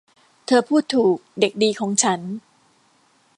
[0.45, 2.19] เธอพูดถูก เด็กดีของฉัน